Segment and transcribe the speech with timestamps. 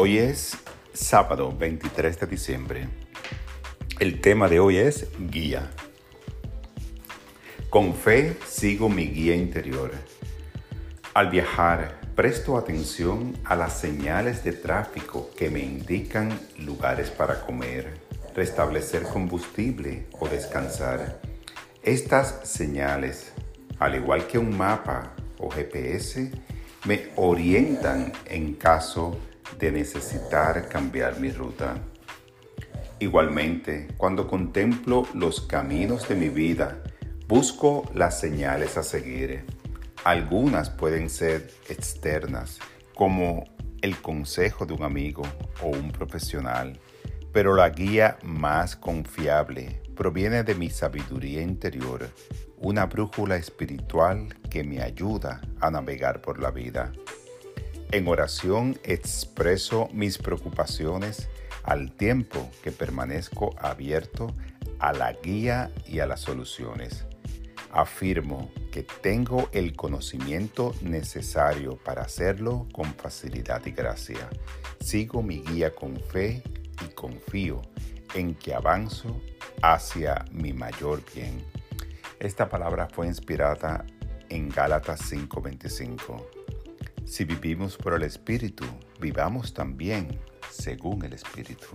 [0.00, 0.56] Hoy es
[0.92, 2.88] sábado 23 de diciembre.
[3.98, 5.72] El tema de hoy es guía.
[7.68, 9.90] Con fe sigo mi guía interior.
[11.14, 17.98] Al viajar, presto atención a las señales de tráfico que me indican lugares para comer,
[18.36, 21.20] restablecer combustible o descansar.
[21.82, 23.32] Estas señales,
[23.80, 26.30] al igual que un mapa o GPS,
[26.84, 29.18] me orientan en caso
[29.72, 31.76] necesitar cambiar mi ruta.
[33.00, 36.82] Igualmente, cuando contemplo los caminos de mi vida,
[37.28, 39.44] busco las señales a seguir.
[40.04, 42.58] Algunas pueden ser externas,
[42.94, 43.44] como
[43.82, 45.22] el consejo de un amigo
[45.62, 46.78] o un profesional,
[47.32, 52.08] pero la guía más confiable proviene de mi sabiduría interior,
[52.56, 56.92] una brújula espiritual que me ayuda a navegar por la vida.
[57.90, 61.30] En oración expreso mis preocupaciones
[61.62, 64.34] al tiempo que permanezco abierto
[64.78, 67.06] a la guía y a las soluciones.
[67.72, 74.28] Afirmo que tengo el conocimiento necesario para hacerlo con facilidad y gracia.
[74.80, 76.42] Sigo mi guía con fe
[76.84, 77.62] y confío
[78.14, 79.18] en que avanzo
[79.62, 81.42] hacia mi mayor bien.
[82.20, 83.86] Esta palabra fue inspirada
[84.28, 86.38] en Gálatas 5:25
[87.08, 88.64] si vivimos por el Espíritu,
[89.00, 90.20] vivamos también
[90.50, 91.66] según el Espíritu.